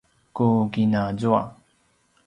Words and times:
ku 0.35 0.45
kina 0.73 1.01
zua 1.19 1.41